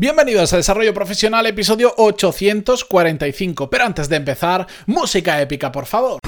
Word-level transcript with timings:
Bienvenidos 0.00 0.52
a 0.52 0.58
Desarrollo 0.58 0.94
Profesional, 0.94 1.44
episodio 1.46 1.92
845. 1.96 3.68
Pero 3.68 3.84
antes 3.84 4.08
de 4.08 4.14
empezar, 4.14 4.64
música 4.86 5.40
épica, 5.40 5.72
por 5.72 5.86
favor. 5.86 6.20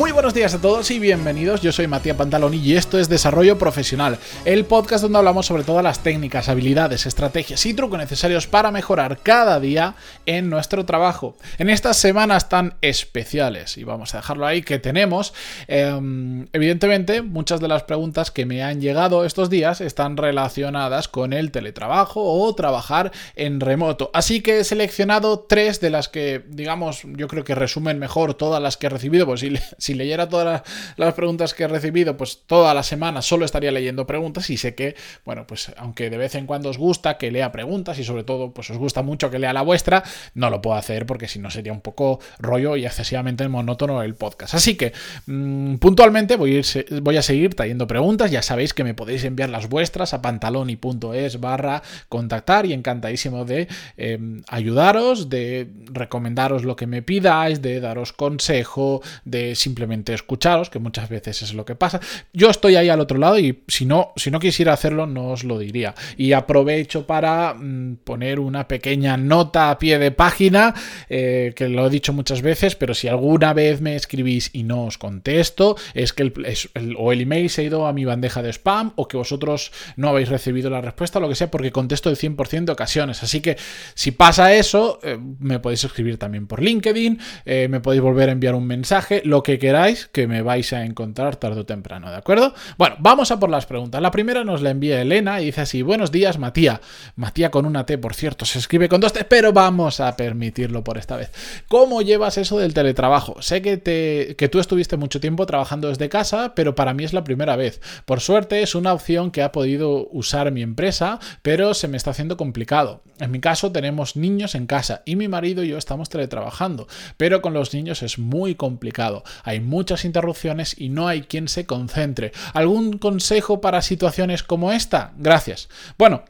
Muy 0.00 0.12
buenos 0.12 0.32
días 0.32 0.54
a 0.54 0.60
todos 0.62 0.90
y 0.90 0.98
bienvenidos. 0.98 1.60
Yo 1.60 1.72
soy 1.72 1.86
Matías 1.86 2.16
Pantaloni 2.16 2.56
y 2.56 2.74
esto 2.74 2.98
es 2.98 3.10
Desarrollo 3.10 3.58
Profesional, 3.58 4.16
el 4.46 4.64
podcast 4.64 5.02
donde 5.02 5.18
hablamos 5.18 5.44
sobre 5.44 5.62
todas 5.62 5.84
las 5.84 6.02
técnicas, 6.02 6.48
habilidades, 6.48 7.04
estrategias 7.04 7.66
y 7.66 7.74
trucos 7.74 7.98
necesarios 7.98 8.46
para 8.46 8.70
mejorar 8.70 9.18
cada 9.18 9.60
día 9.60 9.96
en 10.24 10.48
nuestro 10.48 10.86
trabajo. 10.86 11.36
En 11.58 11.68
estas 11.68 11.98
semanas 11.98 12.48
tan 12.48 12.76
especiales, 12.80 13.76
y 13.76 13.84
vamos 13.84 14.14
a 14.14 14.18
dejarlo 14.18 14.46
ahí, 14.46 14.62
que 14.62 14.78
tenemos, 14.78 15.34
em, 15.68 16.46
evidentemente 16.54 17.20
muchas 17.20 17.60
de 17.60 17.68
las 17.68 17.82
preguntas 17.82 18.30
que 18.30 18.46
me 18.46 18.62
han 18.62 18.80
llegado 18.80 19.26
estos 19.26 19.50
días 19.50 19.82
están 19.82 20.16
relacionadas 20.16 21.08
con 21.08 21.34
el 21.34 21.50
teletrabajo 21.50 22.22
o 22.22 22.54
trabajar 22.54 23.12
en 23.36 23.60
remoto. 23.60 24.10
Así 24.14 24.40
que 24.40 24.60
he 24.60 24.64
seleccionado 24.64 25.40
tres 25.40 25.78
de 25.78 25.90
las 25.90 26.08
que, 26.08 26.42
digamos, 26.48 27.02
yo 27.04 27.28
creo 27.28 27.44
que 27.44 27.54
resumen 27.54 27.98
mejor 27.98 28.32
todas 28.32 28.62
las 28.62 28.78
que 28.78 28.86
he 28.86 28.90
recibido, 28.90 29.26
pues 29.26 29.40
si 29.40 29.50
leyera 29.94 30.28
todas 30.28 30.62
las 30.96 31.14
preguntas 31.14 31.54
que 31.54 31.64
he 31.64 31.68
recibido, 31.68 32.16
pues 32.16 32.42
toda 32.46 32.74
la 32.74 32.82
semana 32.82 33.22
solo 33.22 33.44
estaría 33.44 33.70
leyendo 33.70 34.06
preguntas 34.06 34.50
y 34.50 34.56
sé 34.56 34.74
que, 34.74 34.94
bueno, 35.24 35.46
pues 35.46 35.72
aunque 35.76 36.10
de 36.10 36.16
vez 36.16 36.34
en 36.34 36.46
cuando 36.46 36.70
os 36.70 36.78
gusta 36.78 37.18
que 37.18 37.30
lea 37.30 37.52
preguntas 37.52 37.98
y 37.98 38.04
sobre 38.04 38.24
todo 38.24 38.52
pues 38.52 38.70
os 38.70 38.78
gusta 38.78 39.02
mucho 39.02 39.30
que 39.30 39.38
lea 39.38 39.52
la 39.52 39.62
vuestra, 39.62 40.02
no 40.34 40.50
lo 40.50 40.60
puedo 40.62 40.76
hacer 40.76 41.06
porque 41.06 41.28
si 41.28 41.38
no 41.38 41.50
sería 41.50 41.72
un 41.72 41.80
poco 41.80 42.20
rollo 42.38 42.76
y 42.76 42.84
excesivamente 42.84 43.48
monótono 43.48 44.02
el 44.02 44.14
podcast. 44.14 44.54
Así 44.54 44.76
que 44.76 44.92
mm, 45.26 45.76
puntualmente 45.76 46.36
voy 46.36 46.58
a, 46.58 47.22
seguir 47.22 47.54
trayendo 47.54 47.86
preguntas, 47.86 48.30
ya 48.30 48.42
sabéis 48.42 48.74
que 48.74 48.84
me 48.84 48.94
podéis 48.94 49.24
enviar 49.24 49.50
las 49.50 49.68
vuestras 49.68 50.14
a 50.14 50.22
pantaloni.es 50.22 51.40
barra 51.40 51.82
contactar 52.08 52.66
y 52.66 52.72
encantadísimo 52.72 53.44
de 53.44 53.68
em, 53.96 54.42
ayudaros, 54.48 55.28
de 55.28 55.70
recomendaros 55.92 56.64
lo 56.64 56.76
que 56.76 56.86
me 56.86 57.02
pidáis, 57.02 57.62
de 57.62 57.80
daros 57.80 58.12
consejo, 58.12 59.02
de 59.24 59.54
si 59.54 59.70
escucharos, 60.08 60.70
que 60.70 60.78
muchas 60.78 61.08
veces 61.08 61.42
es 61.42 61.54
lo 61.54 61.64
que 61.64 61.74
pasa. 61.74 62.00
Yo 62.32 62.50
estoy 62.50 62.76
ahí 62.76 62.88
al 62.88 63.00
otro 63.00 63.18
lado 63.18 63.38
y 63.38 63.62
si 63.68 63.86
no, 63.86 64.12
si 64.16 64.30
no 64.30 64.40
quisiera 64.40 64.72
hacerlo, 64.72 65.06
no 65.06 65.30
os 65.30 65.44
lo 65.44 65.58
diría. 65.58 65.94
Y 66.16 66.32
aprovecho 66.32 67.06
para 67.06 67.54
mm, 67.54 67.98
poner 68.04 68.40
una 68.40 68.66
pequeña 68.68 69.16
nota 69.16 69.70
a 69.70 69.78
pie 69.78 69.98
de 69.98 70.10
página, 70.10 70.74
eh, 71.08 71.52
que 71.54 71.68
lo 71.68 71.86
he 71.86 71.90
dicho 71.90 72.12
muchas 72.12 72.42
veces, 72.42 72.76
pero 72.76 72.94
si 72.94 73.08
alguna 73.08 73.52
vez 73.52 73.80
me 73.80 73.96
escribís 73.96 74.50
y 74.52 74.62
no 74.62 74.84
os 74.84 74.98
contesto, 74.98 75.76
es 75.94 76.12
que 76.12 76.22
el, 76.22 76.96
o 76.96 77.12
el 77.12 77.20
email 77.20 77.50
se 77.50 77.62
ha 77.62 77.64
ido 77.64 77.86
a 77.86 77.92
mi 77.92 78.04
bandeja 78.04 78.42
de 78.42 78.50
spam 78.52 78.92
o 78.96 79.08
que 79.08 79.16
vosotros 79.16 79.72
no 79.96 80.08
habéis 80.08 80.28
recibido 80.28 80.70
la 80.70 80.80
respuesta, 80.80 81.20
lo 81.20 81.28
que 81.28 81.34
sea, 81.34 81.50
porque 81.50 81.72
contesto 81.72 82.10
el 82.10 82.16
100% 82.16 82.64
de 82.64 82.72
ocasiones. 82.72 83.22
Así 83.22 83.40
que 83.40 83.56
si 83.94 84.12
pasa 84.12 84.54
eso, 84.54 84.98
eh, 85.02 85.18
me 85.38 85.58
podéis 85.58 85.84
escribir 85.84 86.18
también 86.18 86.46
por 86.46 86.62
LinkedIn, 86.62 87.18
eh, 87.44 87.68
me 87.68 87.80
podéis 87.80 88.02
volver 88.02 88.28
a 88.28 88.32
enviar 88.32 88.54
un 88.54 88.66
mensaje, 88.66 89.22
lo 89.24 89.42
que 89.42 89.58
queráis 89.60 90.08
que 90.08 90.26
me 90.26 90.42
vais 90.42 90.72
a 90.72 90.84
encontrar 90.84 91.36
tarde 91.36 91.60
o 91.60 91.66
temprano, 91.66 92.10
¿de 92.10 92.16
acuerdo? 92.16 92.52
Bueno, 92.76 92.96
vamos 92.98 93.30
a 93.30 93.38
por 93.38 93.48
las 93.48 93.66
preguntas. 93.66 94.02
La 94.02 94.10
primera 94.10 94.42
nos 94.42 94.62
la 94.62 94.70
envía 94.70 95.00
Elena 95.00 95.40
y 95.40 95.44
dice 95.46 95.60
así, 95.60 95.82
buenos 95.82 96.10
días 96.10 96.38
Matías. 96.38 96.80
Matías 97.14 97.50
con 97.50 97.64
una 97.64 97.86
T, 97.86 97.96
por 97.98 98.14
cierto, 98.14 98.44
se 98.44 98.58
escribe 98.58 98.88
con 98.88 99.00
dos 99.00 99.12
T, 99.12 99.24
pero 99.24 99.52
vamos 99.52 100.00
a 100.00 100.16
permitirlo 100.16 100.82
por 100.82 100.98
esta 100.98 101.16
vez. 101.16 101.30
¿Cómo 101.68 102.02
llevas 102.02 102.38
eso 102.38 102.58
del 102.58 102.74
teletrabajo? 102.74 103.40
Sé 103.40 103.62
que, 103.62 103.76
te, 103.76 104.34
que 104.36 104.48
tú 104.48 104.58
estuviste 104.58 104.96
mucho 104.96 105.20
tiempo 105.20 105.46
trabajando 105.46 105.88
desde 105.88 106.08
casa, 106.08 106.54
pero 106.56 106.74
para 106.74 106.92
mí 106.92 107.04
es 107.04 107.12
la 107.12 107.22
primera 107.22 107.54
vez. 107.54 107.80
Por 108.04 108.20
suerte 108.20 108.62
es 108.62 108.74
una 108.74 108.92
opción 108.92 109.30
que 109.30 109.42
ha 109.42 109.52
podido 109.52 110.08
usar 110.10 110.50
mi 110.50 110.62
empresa, 110.62 111.20
pero 111.42 111.74
se 111.74 111.86
me 111.86 111.96
está 111.96 112.10
haciendo 112.10 112.36
complicado. 112.36 113.02
En 113.20 113.30
mi 113.30 113.40
caso 113.40 113.70
tenemos 113.70 114.16
niños 114.16 114.54
en 114.54 114.66
casa 114.66 115.02
y 115.04 115.16
mi 115.16 115.28
marido 115.28 115.62
y 115.62 115.68
yo 115.68 115.78
estamos 115.78 116.08
teletrabajando, 116.08 116.88
pero 117.18 117.42
con 117.42 117.52
los 117.52 117.74
niños 117.74 118.02
es 118.02 118.18
muy 118.18 118.54
complicado 118.54 119.22
hay 119.50 119.60
muchas 119.60 120.04
interrupciones 120.04 120.74
y 120.78 120.88
no 120.88 121.08
hay 121.08 121.22
quien 121.22 121.48
se 121.48 121.66
concentre. 121.66 122.32
¿Algún 122.54 122.98
consejo 122.98 123.60
para 123.60 123.82
situaciones 123.82 124.42
como 124.42 124.72
esta? 124.72 125.12
Gracias. 125.18 125.68
Bueno, 125.98 126.24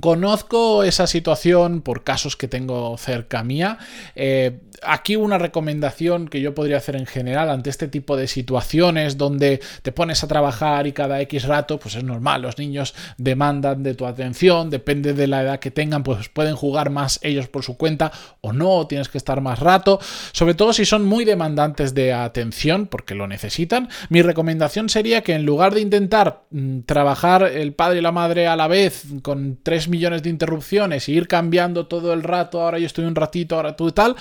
Conozco 0.00 0.82
esa 0.82 1.06
situación 1.06 1.80
por 1.80 2.02
casos 2.02 2.36
que 2.36 2.48
tengo 2.48 2.96
cerca 2.98 3.44
mía. 3.44 3.78
Eh, 4.16 4.58
aquí 4.82 5.14
una 5.14 5.38
recomendación 5.38 6.28
que 6.28 6.40
yo 6.40 6.54
podría 6.54 6.78
hacer 6.78 6.96
en 6.96 7.06
general 7.06 7.48
ante 7.48 7.70
este 7.70 7.86
tipo 7.86 8.16
de 8.16 8.26
situaciones 8.26 9.16
donde 9.16 9.60
te 9.82 9.92
pones 9.92 10.24
a 10.24 10.28
trabajar 10.28 10.86
y 10.86 10.92
cada 10.92 11.20
X 11.20 11.44
rato, 11.44 11.78
pues 11.78 11.94
es 11.94 12.04
normal, 12.04 12.42
los 12.42 12.58
niños 12.58 12.94
demandan 13.18 13.82
de 13.82 13.94
tu 13.94 14.06
atención, 14.06 14.68
depende 14.68 15.14
de 15.14 15.26
la 15.26 15.42
edad 15.42 15.60
que 15.60 15.70
tengan, 15.70 16.02
pues 16.02 16.28
pueden 16.28 16.56
jugar 16.56 16.90
más 16.90 17.20
ellos 17.22 17.48
por 17.48 17.62
su 17.62 17.76
cuenta 17.76 18.12
o 18.40 18.52
no, 18.52 18.86
tienes 18.86 19.08
que 19.08 19.18
estar 19.18 19.40
más 19.40 19.60
rato, 19.60 20.00
sobre 20.32 20.54
todo 20.54 20.72
si 20.72 20.84
son 20.84 21.04
muy 21.04 21.24
demandantes 21.24 21.94
de 21.94 22.12
atención 22.12 22.86
porque 22.86 23.14
lo 23.14 23.26
necesitan. 23.26 23.88
Mi 24.08 24.22
recomendación 24.22 24.88
sería 24.88 25.22
que 25.22 25.34
en 25.34 25.44
lugar 25.44 25.74
de 25.74 25.80
intentar 25.80 26.42
mm, 26.50 26.80
trabajar 26.80 27.44
el 27.44 27.74
padre 27.74 27.98
y 27.98 28.02
la 28.02 28.12
madre 28.12 28.46
a 28.46 28.56
la 28.56 28.66
vez 28.66 29.04
con 29.22 29.58
tres 29.62 29.83
millones 29.88 30.22
de 30.22 30.30
interrupciones 30.30 31.08
y 31.08 31.12
ir 31.12 31.28
cambiando 31.28 31.86
todo 31.86 32.12
el 32.12 32.22
rato, 32.22 32.60
ahora 32.60 32.78
yo 32.78 32.86
estoy 32.86 33.04
un 33.04 33.14
ratito, 33.14 33.56
ahora 33.56 33.76
tú 33.76 33.88
y 33.88 33.92
tal, 33.92 34.16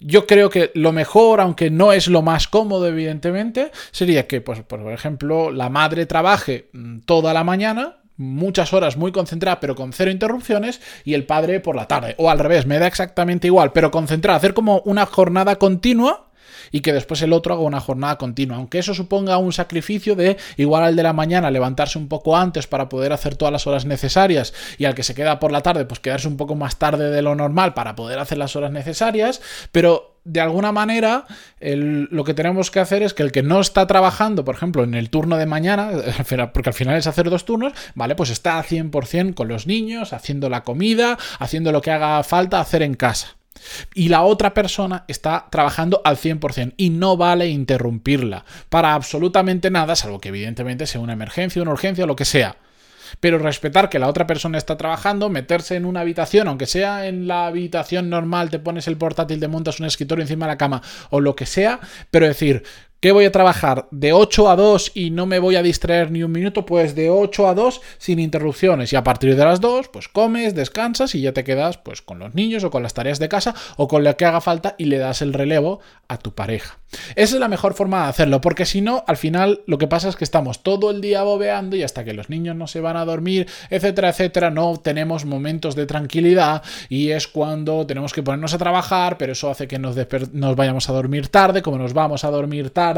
yo 0.00 0.26
creo 0.26 0.48
que 0.48 0.70
lo 0.74 0.92
mejor, 0.92 1.40
aunque 1.40 1.70
no 1.70 1.92
es 1.92 2.08
lo 2.08 2.22
más 2.22 2.48
cómodo, 2.48 2.86
evidentemente, 2.86 3.70
sería 3.90 4.26
que, 4.26 4.40
pues, 4.40 4.62
por 4.62 4.80
ejemplo, 4.90 5.50
la 5.50 5.68
madre 5.68 6.06
trabaje 6.06 6.70
mm, 6.72 7.00
toda 7.00 7.34
la 7.34 7.44
mañana, 7.44 7.98
muchas 8.16 8.72
horas 8.72 8.96
muy 8.96 9.12
concentrada, 9.12 9.60
pero 9.60 9.74
con 9.74 9.92
cero 9.92 10.10
interrupciones, 10.10 10.80
y 11.04 11.14
el 11.14 11.26
padre 11.26 11.60
por 11.60 11.76
la 11.76 11.86
tarde. 11.86 12.14
O 12.16 12.30
al 12.30 12.38
revés, 12.38 12.66
me 12.66 12.78
da 12.78 12.86
exactamente 12.86 13.46
igual, 13.46 13.72
pero 13.72 13.90
concentrada, 13.90 14.38
hacer 14.38 14.54
como 14.54 14.80
una 14.86 15.04
jornada 15.04 15.56
continua 15.56 16.29
y 16.70 16.80
que 16.80 16.92
después 16.92 17.22
el 17.22 17.32
otro 17.32 17.54
haga 17.54 17.62
una 17.62 17.80
jornada 17.80 18.18
continua. 18.18 18.56
Aunque 18.56 18.78
eso 18.78 18.94
suponga 18.94 19.38
un 19.38 19.52
sacrificio 19.52 20.14
de 20.16 20.36
igual 20.56 20.84
al 20.84 20.96
de 20.96 21.02
la 21.02 21.12
mañana 21.12 21.50
levantarse 21.50 21.98
un 21.98 22.08
poco 22.08 22.36
antes 22.36 22.66
para 22.66 22.88
poder 22.88 23.12
hacer 23.12 23.36
todas 23.36 23.52
las 23.52 23.66
horas 23.66 23.84
necesarias 23.84 24.52
y 24.78 24.84
al 24.84 24.94
que 24.94 25.02
se 25.02 25.14
queda 25.14 25.38
por 25.38 25.52
la 25.52 25.62
tarde 25.62 25.84
pues 25.84 26.00
quedarse 26.00 26.28
un 26.28 26.36
poco 26.36 26.54
más 26.54 26.78
tarde 26.78 27.10
de 27.10 27.22
lo 27.22 27.34
normal 27.34 27.74
para 27.74 27.94
poder 27.94 28.18
hacer 28.18 28.38
las 28.38 28.56
horas 28.56 28.70
necesarias, 28.70 29.40
pero 29.72 30.16
de 30.24 30.40
alguna 30.40 30.70
manera 30.70 31.26
lo 31.60 32.24
que 32.24 32.34
tenemos 32.34 32.70
que 32.70 32.80
hacer 32.80 33.02
es 33.02 33.14
que 33.14 33.22
el 33.22 33.32
que 33.32 33.42
no 33.42 33.60
está 33.60 33.86
trabajando, 33.86 34.44
por 34.44 34.54
ejemplo, 34.54 34.84
en 34.84 34.94
el 34.94 35.10
turno 35.10 35.36
de 35.36 35.46
mañana, 35.46 35.90
porque 36.52 36.70
al 36.70 36.74
final 36.74 36.96
es 36.96 37.06
hacer 37.06 37.30
dos 37.30 37.44
turnos, 37.44 37.72
¿vale? 37.94 38.14
Pues 38.14 38.30
está 38.30 38.58
al 38.58 38.64
100% 38.64 39.34
con 39.34 39.48
los 39.48 39.66
niños, 39.66 40.12
haciendo 40.12 40.48
la 40.48 40.62
comida, 40.62 41.18
haciendo 41.38 41.72
lo 41.72 41.80
que 41.80 41.90
haga 41.90 42.22
falta 42.22 42.60
hacer 42.60 42.82
en 42.82 42.94
casa 42.94 43.39
y 43.94 44.08
la 44.08 44.22
otra 44.22 44.54
persona 44.54 45.04
está 45.08 45.46
trabajando 45.50 46.00
al 46.04 46.16
100% 46.16 46.74
y 46.76 46.90
no 46.90 47.16
vale 47.16 47.48
interrumpirla 47.48 48.44
para 48.68 48.94
absolutamente 48.94 49.70
nada, 49.70 49.96
salvo 49.96 50.20
que 50.20 50.28
evidentemente 50.28 50.86
sea 50.86 51.00
una 51.00 51.12
emergencia, 51.12 51.62
una 51.62 51.72
urgencia 51.72 52.06
lo 52.06 52.16
que 52.16 52.24
sea. 52.24 52.56
Pero 53.18 53.38
respetar 53.38 53.88
que 53.88 53.98
la 53.98 54.08
otra 54.08 54.26
persona 54.26 54.56
está 54.56 54.76
trabajando, 54.76 55.30
meterse 55.30 55.74
en 55.74 55.84
una 55.84 56.00
habitación, 56.00 56.46
aunque 56.46 56.66
sea 56.66 57.06
en 57.06 57.26
la 57.26 57.46
habitación 57.46 58.08
normal, 58.08 58.50
te 58.50 58.60
pones 58.60 58.86
el 58.86 58.96
portátil, 58.96 59.40
te 59.40 59.48
montas 59.48 59.80
un 59.80 59.86
escritorio 59.86 60.22
encima 60.22 60.46
de 60.46 60.52
la 60.52 60.58
cama 60.58 60.80
o 61.10 61.20
lo 61.20 61.34
que 61.34 61.46
sea, 61.46 61.80
pero 62.12 62.26
decir, 62.26 62.62
¿Qué 63.00 63.12
voy 63.12 63.24
a 63.24 63.32
trabajar? 63.32 63.88
¿De 63.90 64.12
8 64.12 64.50
a 64.50 64.56
2 64.56 64.92
y 64.94 65.08
no 65.08 65.24
me 65.24 65.38
voy 65.38 65.56
a 65.56 65.62
distraer 65.62 66.10
ni 66.10 66.22
un 66.22 66.32
minuto? 66.32 66.66
Pues 66.66 66.94
de 66.94 67.08
8 67.08 67.48
a 67.48 67.54
2 67.54 67.80
sin 67.96 68.18
interrupciones. 68.18 68.92
Y 68.92 68.96
a 68.96 69.02
partir 69.02 69.34
de 69.36 69.42
las 69.42 69.62
2, 69.62 69.88
pues 69.88 70.08
comes, 70.08 70.54
descansas 70.54 71.14
y 71.14 71.22
ya 71.22 71.32
te 71.32 71.42
quedas 71.42 71.78
pues 71.78 72.02
con 72.02 72.18
los 72.18 72.34
niños 72.34 72.62
o 72.62 72.70
con 72.70 72.82
las 72.82 72.92
tareas 72.92 73.18
de 73.18 73.30
casa 73.30 73.54
o 73.78 73.88
con 73.88 74.04
lo 74.04 74.14
que 74.18 74.26
haga 74.26 74.42
falta 74.42 74.74
y 74.76 74.84
le 74.84 74.98
das 74.98 75.22
el 75.22 75.32
relevo 75.32 75.80
a 76.08 76.18
tu 76.18 76.34
pareja. 76.34 76.76
Esa 77.14 77.36
es 77.36 77.40
la 77.40 77.48
mejor 77.48 77.74
forma 77.74 78.02
de 78.02 78.08
hacerlo, 78.08 78.40
porque 78.40 78.66
si 78.66 78.80
no, 78.80 79.04
al 79.06 79.16
final 79.16 79.62
lo 79.66 79.78
que 79.78 79.86
pasa 79.86 80.08
es 80.08 80.16
que 80.16 80.24
estamos 80.24 80.64
todo 80.64 80.90
el 80.90 81.00
día 81.00 81.22
bobeando 81.22 81.76
y 81.76 81.84
hasta 81.84 82.04
que 82.04 82.12
los 82.12 82.28
niños 82.30 82.56
no 82.56 82.66
se 82.66 82.80
van 82.80 82.96
a 82.96 83.04
dormir, 83.04 83.46
etcétera, 83.70 84.08
etcétera, 84.08 84.50
no 84.50 84.76
tenemos 84.76 85.24
momentos 85.24 85.76
de 85.76 85.86
tranquilidad 85.86 86.62
y 86.88 87.10
es 87.12 87.28
cuando 87.28 87.86
tenemos 87.86 88.12
que 88.12 88.24
ponernos 88.24 88.54
a 88.54 88.58
trabajar, 88.58 89.18
pero 89.18 89.32
eso 89.32 89.48
hace 89.48 89.68
que 89.68 89.78
nos 89.78 90.56
vayamos 90.56 90.90
a 90.90 90.92
dormir 90.92 91.28
tarde, 91.28 91.62
como 91.62 91.78
nos 91.78 91.94
vamos 91.94 92.24
a 92.24 92.30
dormir 92.30 92.70
tarde, 92.70 92.89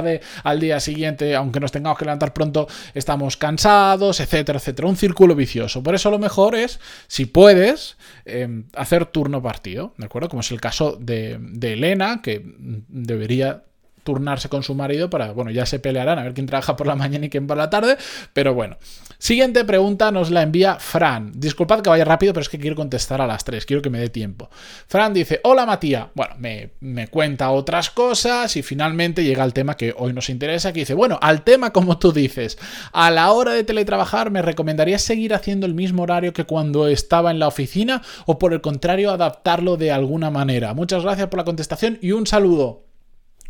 al 0.44 0.60
día 0.60 0.80
siguiente, 0.80 1.34
aunque 1.34 1.60
nos 1.60 1.72
tengamos 1.72 1.98
que 1.98 2.04
levantar 2.04 2.32
pronto, 2.32 2.68
estamos 2.94 3.36
cansados, 3.36 4.20
etcétera, 4.20 4.58
etcétera. 4.58 4.88
Un 4.88 4.96
círculo 4.96 5.34
vicioso. 5.34 5.82
Por 5.82 5.94
eso 5.94 6.10
lo 6.10 6.18
mejor 6.18 6.54
es, 6.54 6.80
si 7.06 7.26
puedes, 7.26 7.96
em, 8.24 8.64
hacer 8.74 9.06
turno 9.06 9.42
partido, 9.42 9.94
¿de 9.98 10.06
acuerdo? 10.06 10.28
Como 10.28 10.40
es 10.40 10.50
el 10.50 10.60
caso 10.60 10.96
de, 11.00 11.38
de 11.40 11.74
Elena, 11.74 12.20
que 12.22 12.42
debería 12.88 13.62
turnarse 14.04 14.48
con 14.48 14.62
su 14.62 14.74
marido 14.74 15.10
para, 15.10 15.32
bueno, 15.32 15.50
ya 15.50 15.66
se 15.66 15.78
pelearán 15.78 16.18
a 16.18 16.24
ver 16.24 16.34
quién 16.34 16.46
trabaja 16.46 16.76
por 16.76 16.86
la 16.86 16.96
mañana 16.96 17.26
y 17.26 17.30
quién 17.30 17.46
por 17.46 17.56
la 17.56 17.70
tarde, 17.70 17.96
pero 18.32 18.54
bueno. 18.54 18.76
Siguiente 19.22 19.64
pregunta 19.64 20.10
nos 20.10 20.32
la 20.32 20.42
envía 20.42 20.80
Fran. 20.80 21.30
Disculpad 21.36 21.80
que 21.80 21.90
vaya 21.90 22.04
rápido, 22.04 22.32
pero 22.32 22.42
es 22.42 22.48
que 22.48 22.58
quiero 22.58 22.74
contestar 22.74 23.20
a 23.20 23.26
las 23.28 23.44
tres, 23.44 23.64
quiero 23.64 23.80
que 23.80 23.88
me 23.88 24.00
dé 24.00 24.08
tiempo. 24.08 24.50
Fran 24.88 25.14
dice, 25.14 25.38
hola 25.44 25.64
Matías. 25.64 26.08
Bueno, 26.12 26.34
me, 26.38 26.72
me 26.80 27.06
cuenta 27.06 27.52
otras 27.52 27.90
cosas 27.90 28.56
y 28.56 28.62
finalmente 28.62 29.22
llega 29.22 29.44
al 29.44 29.52
tema 29.52 29.76
que 29.76 29.94
hoy 29.96 30.12
nos 30.12 30.28
interesa, 30.28 30.72
que 30.72 30.80
dice, 30.80 30.94
bueno, 30.94 31.20
al 31.22 31.44
tema 31.44 31.72
como 31.72 32.00
tú 32.00 32.12
dices, 32.12 32.58
a 32.90 33.12
la 33.12 33.30
hora 33.30 33.52
de 33.52 33.62
teletrabajar 33.62 34.32
me 34.32 34.42
recomendarías 34.42 35.02
seguir 35.02 35.34
haciendo 35.34 35.66
el 35.66 35.74
mismo 35.74 36.02
horario 36.02 36.32
que 36.32 36.42
cuando 36.42 36.88
estaba 36.88 37.30
en 37.30 37.38
la 37.38 37.46
oficina 37.46 38.02
o 38.26 38.40
por 38.40 38.52
el 38.52 38.60
contrario 38.60 39.12
adaptarlo 39.12 39.76
de 39.76 39.92
alguna 39.92 40.30
manera. 40.30 40.74
Muchas 40.74 41.04
gracias 41.04 41.28
por 41.28 41.38
la 41.38 41.44
contestación 41.44 41.96
y 42.02 42.10
un 42.10 42.26
saludo. 42.26 42.91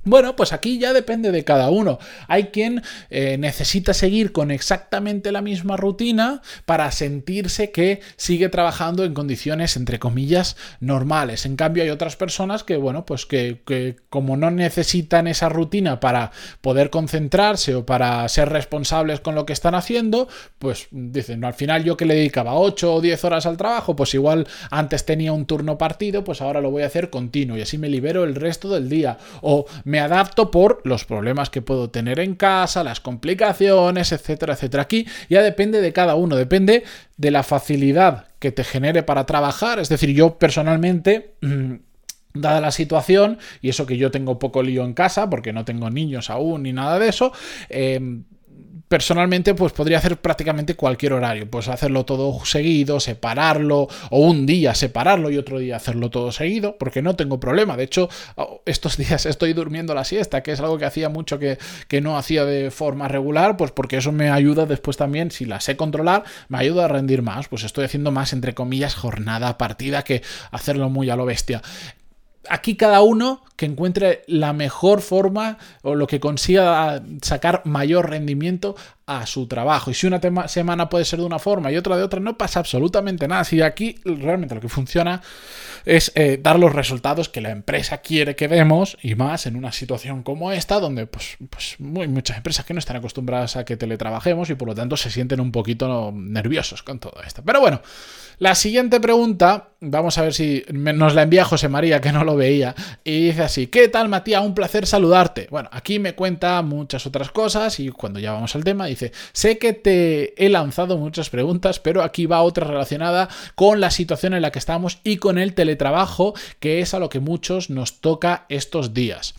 Bueno, 0.04 0.34
pues 0.34 0.52
aquí 0.52 0.78
ya 0.78 0.92
depende 0.92 1.30
de 1.30 1.44
cada 1.44 1.70
uno. 1.70 1.98
Hay 2.26 2.46
quien 2.46 2.82
eh, 3.08 3.38
necesita 3.38 3.94
seguir 3.94 4.32
con 4.32 4.50
exactamente 4.50 5.30
la 5.30 5.42
misma 5.42 5.76
rutina 5.76 6.42
para 6.64 6.90
sentirse 6.90 7.70
que 7.70 8.00
sigue 8.16 8.48
trabajando 8.48 9.04
en 9.04 9.14
condiciones, 9.14 9.76
entre 9.76 10.00
comillas, 10.00 10.56
normales. 10.80 11.46
En 11.46 11.54
cambio, 11.54 11.84
hay 11.84 11.90
otras 11.90 12.16
personas 12.16 12.64
que, 12.64 12.76
bueno, 12.76 13.06
pues 13.06 13.26
que, 13.26 13.62
que 13.64 13.96
como 14.10 14.36
no 14.36 14.50
necesitan 14.50 15.28
esa 15.28 15.48
rutina 15.48 16.00
para 16.00 16.32
poder 16.60 16.90
concentrarse 16.90 17.76
o 17.76 17.86
para 17.86 18.28
ser 18.28 18.48
responsables 18.48 19.20
con 19.20 19.36
lo 19.36 19.46
que 19.46 19.52
están 19.52 19.76
haciendo, 19.76 20.26
pues 20.58 20.88
dicen, 20.90 21.40
no, 21.40 21.46
al 21.46 21.54
final 21.54 21.84
yo 21.84 21.96
que 21.96 22.06
le 22.06 22.14
dedicaba 22.16 22.54
8 22.54 22.94
o 22.94 23.00
10 23.00 23.24
horas 23.24 23.46
al 23.46 23.56
trabajo, 23.56 23.94
pues 23.94 24.14
igual 24.14 24.48
antes 24.70 25.04
tenía 25.04 25.32
un 25.32 25.46
turno 25.46 25.78
partido, 25.78 26.24
pues 26.24 26.40
ahora 26.40 26.60
lo 26.60 26.72
voy 26.72 26.82
a 26.82 26.86
hacer 26.86 27.08
continuo 27.08 27.56
y 27.56 27.62
así 27.62 27.78
me 27.78 27.88
libero 27.88 28.24
el 28.24 28.34
resto 28.34 28.68
del 28.68 28.88
día. 28.88 29.18
O 29.42 29.66
me 29.92 30.00
adapto 30.00 30.50
por 30.50 30.80
los 30.84 31.04
problemas 31.04 31.50
que 31.50 31.60
puedo 31.60 31.90
tener 31.90 32.18
en 32.18 32.34
casa, 32.34 32.82
las 32.82 33.00
complicaciones, 33.00 34.10
etcétera, 34.10 34.54
etcétera. 34.54 34.84
Aquí 34.84 35.06
ya 35.28 35.42
depende 35.42 35.82
de 35.82 35.92
cada 35.92 36.14
uno, 36.14 36.34
depende 36.34 36.84
de 37.18 37.30
la 37.30 37.42
facilidad 37.42 38.28
que 38.38 38.52
te 38.52 38.64
genere 38.64 39.02
para 39.02 39.26
trabajar. 39.26 39.78
Es 39.80 39.90
decir, 39.90 40.14
yo 40.14 40.38
personalmente... 40.38 41.34
Mm, 41.42 41.74
dada 42.34 42.62
la 42.62 42.70
situación, 42.70 43.36
y 43.60 43.68
eso 43.68 43.84
que 43.84 43.98
yo 43.98 44.10
tengo 44.10 44.38
poco 44.38 44.62
lío 44.62 44.86
en 44.86 44.94
casa, 44.94 45.28
porque 45.28 45.52
no 45.52 45.66
tengo 45.66 45.90
niños 45.90 46.30
aún 46.30 46.62
ni 46.62 46.72
nada 46.72 46.98
de 46.98 47.10
eso, 47.10 47.30
eh, 47.68 48.00
personalmente 48.92 49.54
pues 49.54 49.72
podría 49.72 49.96
hacer 49.96 50.18
prácticamente 50.18 50.76
cualquier 50.76 51.14
horario, 51.14 51.48
pues 51.48 51.66
hacerlo 51.68 52.04
todo 52.04 52.44
seguido, 52.44 53.00
separarlo, 53.00 53.88
o 54.10 54.18
un 54.18 54.44
día 54.44 54.74
separarlo 54.74 55.30
y 55.30 55.38
otro 55.38 55.58
día 55.58 55.76
hacerlo 55.76 56.10
todo 56.10 56.30
seguido, 56.30 56.76
porque 56.76 57.00
no 57.00 57.16
tengo 57.16 57.40
problema. 57.40 57.74
De 57.78 57.84
hecho, 57.84 58.10
oh, 58.36 58.60
estos 58.66 58.96
días 58.98 59.24
estoy 59.24 59.54
durmiendo 59.54 59.94
la 59.94 60.04
siesta, 60.04 60.42
que 60.42 60.52
es 60.52 60.60
algo 60.60 60.76
que 60.76 60.84
hacía 60.84 61.08
mucho 61.08 61.38
que, 61.38 61.56
que 61.88 62.02
no 62.02 62.18
hacía 62.18 62.44
de 62.44 62.70
forma 62.70 63.08
regular, 63.08 63.56
pues 63.56 63.70
porque 63.70 63.96
eso 63.96 64.12
me 64.12 64.28
ayuda 64.28 64.66
después 64.66 64.98
también, 64.98 65.30
si 65.30 65.46
la 65.46 65.60
sé 65.60 65.74
controlar, 65.74 66.24
me 66.48 66.58
ayuda 66.58 66.84
a 66.84 66.88
rendir 66.88 67.22
más, 67.22 67.48
pues 67.48 67.64
estoy 67.64 67.86
haciendo 67.86 68.10
más, 68.10 68.34
entre 68.34 68.52
comillas, 68.52 68.94
jornada 68.94 69.56
partida 69.56 70.04
que 70.04 70.20
hacerlo 70.50 70.90
muy 70.90 71.08
a 71.08 71.16
lo 71.16 71.24
bestia 71.24 71.62
aquí 72.48 72.76
cada 72.76 73.02
uno 73.02 73.42
que 73.56 73.66
encuentre 73.66 74.22
la 74.26 74.52
mejor 74.52 75.00
forma 75.00 75.58
o 75.82 75.94
lo 75.94 76.06
que 76.06 76.20
consiga 76.20 77.02
sacar 77.22 77.62
mayor 77.64 78.10
rendimiento 78.10 78.76
a 79.06 79.26
su 79.26 79.46
trabajo. 79.46 79.90
Y 79.90 79.94
si 79.94 80.06
una 80.06 80.20
semana 80.48 80.88
puede 80.88 81.04
ser 81.04 81.18
de 81.18 81.26
una 81.26 81.38
forma 81.38 81.70
y 81.72 81.76
otra 81.76 81.96
de 81.96 82.02
otra, 82.02 82.20
no 82.20 82.38
pasa 82.38 82.60
absolutamente 82.60 83.26
nada. 83.28 83.44
Si 83.44 83.60
aquí 83.60 83.96
realmente 84.04 84.54
lo 84.54 84.60
que 84.60 84.68
funciona 84.68 85.22
es 85.84 86.12
eh, 86.14 86.38
dar 86.40 86.58
los 86.58 86.72
resultados 86.72 87.28
que 87.28 87.40
la 87.40 87.50
empresa 87.50 87.98
quiere 87.98 88.36
que 88.36 88.48
demos 88.48 88.96
y 89.02 89.14
más 89.14 89.46
en 89.46 89.56
una 89.56 89.72
situación 89.72 90.22
como 90.22 90.52
esta, 90.52 90.78
donde 90.78 91.06
pues, 91.06 91.36
pues 91.50 91.76
muy, 91.78 92.08
muchas 92.08 92.36
empresas 92.36 92.64
que 92.64 92.74
no 92.74 92.78
están 92.78 92.96
acostumbradas 92.96 93.56
a 93.56 93.64
que 93.64 93.76
teletrabajemos 93.76 94.50
y 94.50 94.54
por 94.54 94.68
lo 94.68 94.74
tanto 94.74 94.96
se 94.96 95.10
sienten 95.10 95.40
un 95.40 95.50
poquito 95.50 96.12
nerviosos 96.14 96.82
con 96.82 96.98
todo 96.98 97.14
esto. 97.26 97.42
Pero 97.44 97.60
bueno, 97.60 97.82
la 98.38 98.54
siguiente 98.54 99.00
pregunta, 99.00 99.68
vamos 99.80 100.18
a 100.18 100.22
ver 100.22 100.34
si 100.34 100.64
nos 100.72 101.14
la 101.14 101.22
envía 101.22 101.44
José 101.44 101.68
María, 101.68 102.00
que 102.00 102.12
no 102.12 102.24
lo 102.24 102.36
veía, 102.36 102.74
y 103.04 103.26
dice 103.26 103.42
así, 103.42 103.66
¿qué 103.66 103.88
tal 103.88 104.08
Matías? 104.08 104.44
Un 104.44 104.54
placer 104.54 104.86
saludarte. 104.86 105.48
Bueno, 105.50 105.68
aquí 105.72 105.98
me 105.98 106.14
cuenta 106.14 106.60
muchas 106.62 107.06
otras 107.06 107.30
cosas 107.30 107.78
y 107.78 107.90
cuando 107.90 108.18
ya 108.20 108.32
vamos 108.32 108.54
al 108.56 108.64
tema 108.64 108.88
dice, 108.92 109.12
sé 109.32 109.58
que 109.58 109.72
te 109.72 110.34
he 110.44 110.48
lanzado 110.48 110.98
muchas 110.98 111.30
preguntas, 111.30 111.80
pero 111.80 112.02
aquí 112.02 112.26
va 112.26 112.42
otra 112.42 112.66
relacionada 112.66 113.28
con 113.54 113.80
la 113.80 113.90
situación 113.90 114.34
en 114.34 114.42
la 114.42 114.52
que 114.52 114.58
estamos 114.58 114.98
y 115.04 115.16
con 115.16 115.38
el 115.38 115.54
teletrabajo, 115.54 116.34
que 116.60 116.80
es 116.80 116.94
a 116.94 116.98
lo 116.98 117.08
que 117.08 117.20
muchos 117.20 117.70
nos 117.70 118.00
toca 118.00 118.46
estos 118.48 118.94
días. 118.94 119.34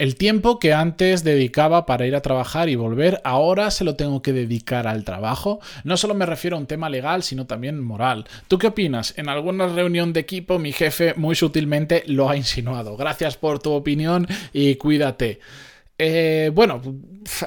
El 0.00 0.16
tiempo 0.16 0.58
que 0.58 0.72
antes 0.72 1.24
dedicaba 1.24 1.84
para 1.84 2.06
ir 2.06 2.16
a 2.16 2.22
trabajar 2.22 2.70
y 2.70 2.74
volver, 2.74 3.20
ahora 3.22 3.70
se 3.70 3.84
lo 3.84 3.96
tengo 3.96 4.22
que 4.22 4.32
dedicar 4.32 4.86
al 4.86 5.04
trabajo. 5.04 5.60
No 5.84 5.98
solo 5.98 6.14
me 6.14 6.24
refiero 6.24 6.56
a 6.56 6.58
un 6.58 6.66
tema 6.66 6.88
legal, 6.88 7.22
sino 7.22 7.46
también 7.46 7.78
moral. 7.78 8.24
¿Tú 8.48 8.56
qué 8.56 8.68
opinas? 8.68 9.12
En 9.18 9.28
alguna 9.28 9.66
reunión 9.66 10.14
de 10.14 10.20
equipo 10.20 10.58
mi 10.58 10.72
jefe 10.72 11.12
muy 11.18 11.36
sutilmente 11.36 12.02
lo 12.06 12.30
ha 12.30 12.36
insinuado. 12.38 12.96
Gracias 12.96 13.36
por 13.36 13.58
tu 13.58 13.72
opinión 13.72 14.26
y 14.54 14.76
cuídate. 14.76 15.38
Eh, 16.02 16.50
bueno, 16.54 16.80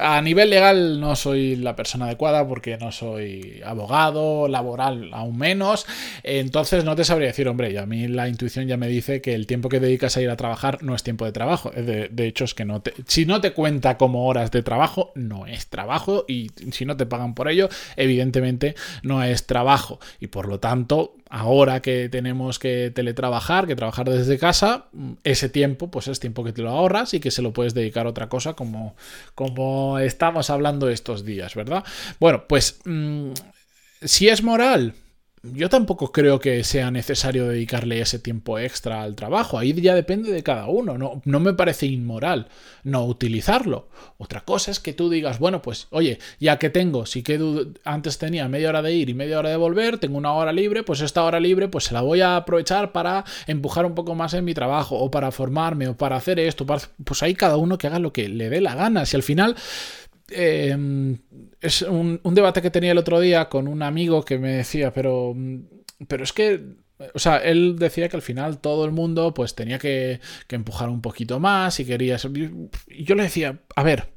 a 0.00 0.22
nivel 0.22 0.48
legal 0.48 1.00
no 1.00 1.16
soy 1.16 1.56
la 1.56 1.74
persona 1.74 2.04
adecuada 2.04 2.46
porque 2.46 2.76
no 2.76 2.92
soy 2.92 3.60
abogado, 3.64 4.46
laboral 4.46 5.10
aún 5.12 5.36
menos, 5.36 5.86
entonces 6.22 6.84
no 6.84 6.94
te 6.94 7.02
sabría 7.02 7.26
decir, 7.26 7.48
hombre, 7.48 7.72
y 7.72 7.78
a 7.78 7.84
mí 7.84 8.06
la 8.06 8.28
intuición 8.28 8.68
ya 8.68 8.76
me 8.76 8.86
dice 8.86 9.20
que 9.20 9.34
el 9.34 9.48
tiempo 9.48 9.68
que 9.68 9.80
dedicas 9.80 10.16
a 10.16 10.22
ir 10.22 10.30
a 10.30 10.36
trabajar 10.36 10.84
no 10.84 10.94
es 10.94 11.02
tiempo 11.02 11.24
de 11.24 11.32
trabajo. 11.32 11.72
De, 11.72 12.08
de 12.08 12.26
hecho, 12.28 12.44
es 12.44 12.54
que 12.54 12.64
no 12.64 12.80
te, 12.80 12.94
si 13.08 13.26
no 13.26 13.40
te 13.40 13.52
cuenta 13.52 13.98
como 13.98 14.28
horas 14.28 14.52
de 14.52 14.62
trabajo, 14.62 15.10
no 15.16 15.46
es 15.46 15.66
trabajo 15.66 16.24
y 16.28 16.52
si 16.70 16.84
no 16.84 16.96
te 16.96 17.06
pagan 17.06 17.34
por 17.34 17.48
ello, 17.48 17.68
evidentemente 17.96 18.76
no 19.02 19.24
es 19.24 19.46
trabajo 19.46 19.98
y 20.20 20.28
por 20.28 20.46
lo 20.46 20.60
tanto 20.60 21.16
ahora 21.34 21.82
que 21.82 22.08
tenemos 22.08 22.60
que 22.60 22.92
teletrabajar, 22.94 23.66
que 23.66 23.74
trabajar 23.74 24.08
desde 24.08 24.38
casa, 24.38 24.86
ese 25.24 25.48
tiempo, 25.48 25.90
pues 25.90 26.06
es 26.06 26.20
tiempo 26.20 26.44
que 26.44 26.52
te 26.52 26.62
lo 26.62 26.70
ahorras 26.70 27.12
y 27.12 27.18
que 27.18 27.32
se 27.32 27.42
lo 27.42 27.52
puedes 27.52 27.74
dedicar 27.74 28.06
a 28.06 28.10
otra 28.10 28.28
cosa 28.28 28.54
como, 28.54 28.94
como 29.34 29.98
estamos 29.98 30.48
hablando 30.48 30.88
estos 30.88 31.24
días, 31.24 31.56
¿verdad? 31.56 31.82
Bueno, 32.20 32.44
pues 32.46 32.78
mm, 32.84 33.32
si 34.02 34.28
es 34.28 34.44
moral, 34.44 34.94
yo 35.52 35.68
tampoco 35.68 36.10
creo 36.10 36.40
que 36.40 36.64
sea 36.64 36.90
necesario 36.90 37.46
dedicarle 37.48 38.00
ese 38.00 38.18
tiempo 38.18 38.58
extra 38.58 39.02
al 39.02 39.14
trabajo. 39.14 39.58
Ahí 39.58 39.72
ya 39.80 39.94
depende 39.94 40.32
de 40.32 40.42
cada 40.42 40.66
uno. 40.68 40.96
No, 40.96 41.20
no 41.24 41.40
me 41.40 41.52
parece 41.52 41.86
inmoral 41.86 42.48
no 42.82 43.04
utilizarlo. 43.04 43.88
Otra 44.18 44.42
cosa 44.42 44.70
es 44.70 44.80
que 44.80 44.92
tú 44.92 45.10
digas, 45.10 45.38
bueno, 45.38 45.60
pues 45.60 45.86
oye, 45.90 46.18
ya 46.40 46.58
que 46.58 46.70
tengo, 46.70 47.06
si 47.06 47.22
que 47.22 47.38
antes 47.84 48.18
tenía 48.18 48.48
media 48.48 48.70
hora 48.70 48.82
de 48.82 48.94
ir 48.94 49.10
y 49.10 49.14
media 49.14 49.38
hora 49.38 49.50
de 49.50 49.56
volver, 49.56 49.98
tengo 49.98 50.18
una 50.18 50.32
hora 50.32 50.52
libre, 50.52 50.82
pues 50.82 51.00
esta 51.00 51.24
hora 51.24 51.40
libre 51.40 51.68
pues 51.68 51.84
se 51.84 51.94
la 51.94 52.02
voy 52.02 52.20
a 52.20 52.36
aprovechar 52.36 52.92
para 52.92 53.24
empujar 53.46 53.86
un 53.86 53.94
poco 53.94 54.14
más 54.14 54.34
en 54.34 54.44
mi 54.44 54.54
trabajo 54.54 54.96
o 54.96 55.10
para 55.10 55.30
formarme 55.30 55.88
o 55.88 55.96
para 55.96 56.16
hacer 56.16 56.38
esto. 56.38 56.66
Pues 56.66 57.22
ahí 57.22 57.34
cada 57.34 57.56
uno 57.56 57.78
que 57.78 57.86
haga 57.86 57.98
lo 57.98 58.12
que 58.12 58.28
le 58.28 58.48
dé 58.48 58.60
la 58.60 58.74
gana. 58.74 59.06
Si 59.06 59.16
al 59.16 59.22
final 59.22 59.56
Em, 60.28 61.18
es 61.60 61.82
un, 61.82 62.20
debate 62.24 62.62
que 62.62 62.70
tenía 62.70 62.92
el 62.92 62.98
otro 62.98 63.20
día 63.20 63.48
con 63.48 63.68
un 63.68 63.82
amigo 63.82 64.24
que 64.24 64.38
me 64.38 64.52
decía, 64.52 64.92
pero, 64.92 65.34
pero 66.08 66.24
es 66.24 66.32
que 66.32 66.60
o 67.12 67.18
sea, 67.18 67.38
él 67.38 67.76
decía 67.78 68.08
que 68.08 68.16
al 68.16 68.22
final 68.22 68.58
todo 68.60 68.84
el 68.84 68.92
mundo 68.92 69.34
pues 69.34 69.54
tenía 69.54 69.78
que, 69.78 70.20
que 70.46 70.56
empujar 70.56 70.88
un 70.88 71.02
poquito 71.02 71.40
más 71.40 71.78
y 71.80 71.84
quería... 71.84 72.16
Y 72.88 73.04
yo 73.04 73.14
le 73.14 73.24
decía, 73.24 73.58
a 73.74 73.82
ver, 73.82 74.08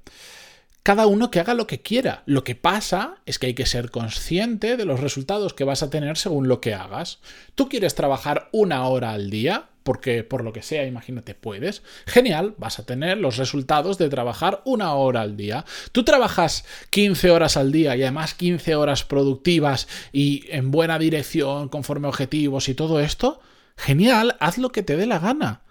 cada 0.83 1.07
uno 1.07 1.31
que 1.31 1.39
haga 1.39 1.53
lo 1.53 1.67
que 1.67 1.81
quiera. 1.81 2.23
Lo 2.25 2.43
que 2.43 2.55
pasa 2.55 3.15
es 3.25 3.39
que 3.39 3.47
hay 3.47 3.53
que 3.53 3.65
ser 3.65 3.91
consciente 3.91 4.77
de 4.77 4.85
los 4.85 4.99
resultados 4.99 5.53
que 5.53 5.63
vas 5.63 5.83
a 5.83 5.89
tener 5.89 6.17
según 6.17 6.47
lo 6.47 6.61
que 6.61 6.73
hagas. 6.73 7.19
¿Tú 7.55 7.67
quieres 7.67 7.95
trabajar 7.95 8.47
una 8.53 8.87
hora 8.87 9.11
al 9.11 9.29
día? 9.29 9.69
Porque 9.87 10.25
por 10.25 10.43
lo 10.43 10.51
que 10.51 10.63
sea, 10.63 10.85
imagínate, 10.85 11.33
puedes, 11.33 11.81
genial, 12.05 12.55
vas 12.57 12.77
a 12.77 12.85
tener 12.85 13.19
los 13.19 13.37
resultados 13.37 13.97
de 13.97 14.09
trabajar 14.09 14.61
una 14.65 14.93
hora 14.95 15.21
al 15.21 15.37
día. 15.37 15.63
Tú 15.93 16.03
trabajas 16.03 16.65
15 16.89 17.31
horas 17.31 17.55
al 17.55 17.71
día 17.71 17.95
y 17.95 18.01
además 18.01 18.33
15 18.33 18.75
horas 18.75 19.05
productivas 19.05 19.87
y 20.11 20.43
en 20.49 20.71
buena 20.71 20.99
dirección, 20.99 21.69
conforme 21.69 22.09
objetivos 22.09 22.67
y 22.67 22.73
todo 22.73 22.99
esto, 22.99 23.39
genial, 23.77 24.35
haz 24.41 24.57
lo 24.57 24.73
que 24.73 24.83
te 24.83 24.97
dé 24.97 25.05
la 25.05 25.19
gana. 25.19 25.61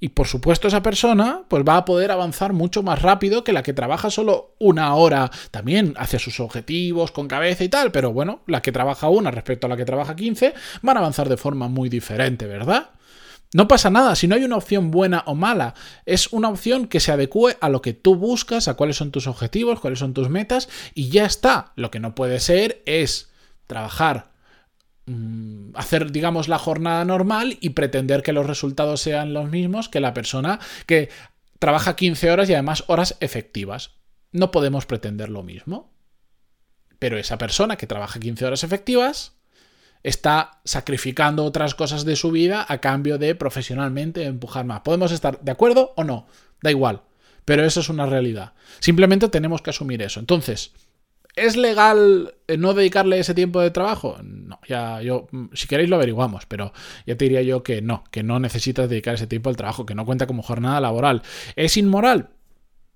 Y 0.00 0.10
por 0.10 0.26
supuesto 0.26 0.68
esa 0.68 0.82
persona 0.82 1.44
pues 1.48 1.64
va 1.66 1.78
a 1.78 1.86
poder 1.86 2.10
avanzar 2.10 2.52
mucho 2.52 2.82
más 2.82 3.00
rápido 3.00 3.42
que 3.42 3.54
la 3.54 3.62
que 3.62 3.72
trabaja 3.72 4.10
solo 4.10 4.54
una 4.58 4.94
hora 4.96 5.30
también 5.50 5.94
hacia 5.96 6.18
sus 6.18 6.40
objetivos 6.40 7.10
con 7.10 7.26
cabeza 7.26 7.64
y 7.64 7.70
tal, 7.70 7.90
pero 7.90 8.12
bueno, 8.12 8.40
la 8.46 8.60
que 8.60 8.70
trabaja 8.70 9.08
una 9.08 9.30
respecto 9.30 9.66
a 9.66 9.70
la 9.70 9.78
que 9.78 9.86
trabaja 9.86 10.14
15 10.14 10.52
van 10.82 10.98
a 10.98 11.00
avanzar 11.00 11.30
de 11.30 11.38
forma 11.38 11.68
muy 11.68 11.88
diferente, 11.88 12.44
¿verdad? 12.44 12.90
No 13.56 13.68
pasa 13.68 13.88
nada, 13.88 14.16
si 14.16 14.28
no 14.28 14.34
hay 14.34 14.44
una 14.44 14.58
opción 14.58 14.90
buena 14.90 15.22
o 15.24 15.34
mala, 15.34 15.72
es 16.04 16.30
una 16.30 16.50
opción 16.50 16.88
que 16.88 17.00
se 17.00 17.10
adecue 17.10 17.56
a 17.62 17.70
lo 17.70 17.80
que 17.80 17.94
tú 17.94 18.14
buscas, 18.14 18.68
a 18.68 18.74
cuáles 18.74 18.96
son 18.96 19.12
tus 19.12 19.26
objetivos, 19.26 19.80
cuáles 19.80 19.98
son 19.98 20.12
tus 20.12 20.28
metas 20.28 20.68
y 20.92 21.08
ya 21.08 21.24
está. 21.24 21.72
Lo 21.74 21.90
que 21.90 21.98
no 21.98 22.14
puede 22.14 22.38
ser 22.38 22.82
es 22.84 23.32
trabajar, 23.66 24.32
mm, 25.06 25.70
hacer, 25.74 26.12
digamos, 26.12 26.48
la 26.48 26.58
jornada 26.58 27.02
normal 27.06 27.56
y 27.62 27.70
pretender 27.70 28.22
que 28.22 28.34
los 28.34 28.44
resultados 28.44 29.00
sean 29.00 29.32
los 29.32 29.48
mismos 29.48 29.88
que 29.88 30.00
la 30.00 30.12
persona 30.12 30.60
que 30.84 31.08
trabaja 31.58 31.96
15 31.96 32.30
horas 32.30 32.50
y 32.50 32.52
además 32.52 32.84
horas 32.88 33.16
efectivas. 33.20 33.92
No 34.32 34.50
podemos 34.50 34.84
pretender 34.84 35.30
lo 35.30 35.42
mismo. 35.42 35.94
Pero 36.98 37.16
esa 37.16 37.38
persona 37.38 37.76
que 37.76 37.86
trabaja 37.86 38.20
15 38.20 38.44
horas 38.44 38.64
efectivas 38.64 39.35
está 40.06 40.60
sacrificando 40.64 41.44
otras 41.44 41.74
cosas 41.74 42.04
de 42.04 42.14
su 42.14 42.30
vida 42.30 42.64
a 42.68 42.78
cambio 42.78 43.18
de 43.18 43.34
profesionalmente 43.34 44.22
empujar 44.22 44.64
más. 44.64 44.82
¿Podemos 44.82 45.10
estar 45.10 45.40
de 45.40 45.50
acuerdo 45.50 45.94
o 45.96 46.04
no? 46.04 46.28
Da 46.62 46.70
igual. 46.70 47.02
Pero 47.44 47.64
eso 47.64 47.80
es 47.80 47.88
una 47.88 48.06
realidad. 48.06 48.52
Simplemente 48.78 49.28
tenemos 49.28 49.62
que 49.62 49.70
asumir 49.70 50.02
eso. 50.02 50.20
Entonces, 50.20 50.72
¿Es 51.34 51.54
legal 51.54 52.34
eh, 52.48 52.56
no 52.56 52.72
dedicarle 52.72 53.18
ese 53.18 53.34
tiempo 53.34 53.60
de 53.60 53.70
trabajo? 53.70 54.16
No, 54.22 54.58
ya 54.66 55.02
yo, 55.02 55.28
mm, 55.32 55.48
si 55.52 55.68
queréis 55.68 55.90
lo 55.90 55.96
averiguamos, 55.96 56.46
pero 56.46 56.72
ya 57.04 57.14
te 57.18 57.26
diría 57.26 57.42
yo 57.42 57.62
que 57.62 57.82
no, 57.82 58.04
que 58.10 58.22
no 58.22 58.40
necesitas 58.40 58.88
dedicar 58.88 59.16
ese 59.16 59.26
tiempo 59.26 59.50
al 59.50 59.56
trabajo, 59.56 59.84
que 59.84 59.94
no 59.94 60.06
cuenta 60.06 60.26
como 60.26 60.42
jornada 60.42 60.80
laboral. 60.80 61.20
¿Es 61.54 61.76
inmoral 61.76 62.30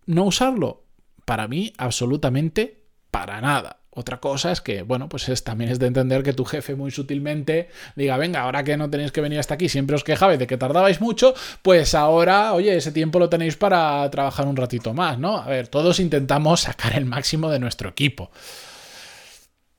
no 0.06 0.24
usarlo? 0.24 0.84
Para 1.26 1.48
mí, 1.48 1.74
absolutamente 1.76 2.86
para 3.10 3.42
nada. 3.42 3.79
Otra 3.92 4.20
cosa 4.20 4.52
es 4.52 4.60
que, 4.60 4.82
bueno, 4.82 5.08
pues 5.08 5.28
es, 5.28 5.42
también 5.42 5.70
es 5.70 5.80
de 5.80 5.88
entender 5.88 6.22
que 6.22 6.32
tu 6.32 6.44
jefe 6.44 6.76
muy 6.76 6.92
sutilmente 6.92 7.68
diga, 7.96 8.16
venga, 8.18 8.42
ahora 8.42 8.62
que 8.62 8.76
no 8.76 8.88
tenéis 8.88 9.10
que 9.10 9.20
venir 9.20 9.40
hasta 9.40 9.54
aquí, 9.54 9.68
siempre 9.68 9.96
os 9.96 10.04
quejabais 10.04 10.38
de 10.38 10.46
que 10.46 10.56
tardabais 10.56 11.00
mucho, 11.00 11.34
pues 11.62 11.96
ahora, 11.96 12.54
oye, 12.54 12.76
ese 12.76 12.92
tiempo 12.92 13.18
lo 13.18 13.28
tenéis 13.28 13.56
para 13.56 14.08
trabajar 14.10 14.46
un 14.46 14.56
ratito 14.56 14.94
más, 14.94 15.18
¿no? 15.18 15.38
A 15.38 15.46
ver, 15.46 15.66
todos 15.66 15.98
intentamos 15.98 16.60
sacar 16.60 16.96
el 16.96 17.04
máximo 17.04 17.50
de 17.50 17.58
nuestro 17.58 17.88
equipo. 17.88 18.30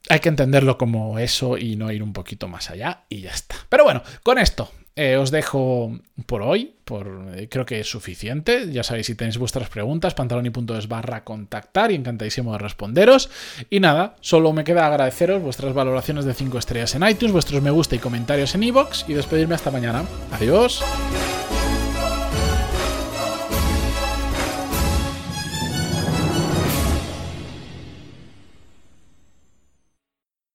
Hay 0.10 0.20
que 0.20 0.30
entenderlo 0.30 0.78
como 0.78 1.18
eso 1.18 1.58
y 1.58 1.78
no 1.78 1.90
ir 1.90 2.04
un 2.04 2.12
poquito 2.12 2.50
más 2.50 2.70
allá 2.70 3.06
y 3.08 3.22
ya 3.22 3.32
está. 3.32 3.56
Pero 3.70 3.86
bueno, 3.86 4.04
con 4.24 4.40
esto 4.40 4.70
eh, 4.96 5.18
os 5.18 5.32
dejo 5.32 6.00
por 6.26 6.42
hoy, 6.42 6.76
por, 6.84 7.34
eh, 7.36 7.48
creo 7.50 7.66
que 7.66 7.80
es 7.80 7.90
suficiente. 7.90 8.72
Ya 8.72 8.84
sabéis, 8.84 9.08
si 9.08 9.16
tenéis 9.16 9.38
vuestras 9.38 9.70
preguntas, 9.70 10.14
pantaloni.es 10.14 10.88
barra 10.88 11.24
contactar 11.24 11.92
y 11.92 11.96
encantadísimo 11.96 12.52
de 12.54 12.58
responderos. 12.58 13.30
Y 13.70 13.80
nada, 13.80 14.16
solo 14.22 14.52
me 14.54 14.64
queda 14.64 14.88
agradeceros 14.88 15.42
vuestras 15.42 15.74
valoraciones 15.74 16.26
de 16.26 16.34
5 16.34 16.58
estrellas 16.58 16.96
en 16.96 17.08
iTunes, 17.08 17.34
vuestros 17.34 17.62
me 17.62 17.72
gusta 17.72 17.96
y 17.96 18.00
comentarios 18.00 18.54
en 18.56 18.64
iVoox 18.64 19.08
y 19.08 19.14
despedirme 19.14 19.56
hasta 19.56 19.72
mañana. 19.72 20.04
Adiós. 20.32 20.84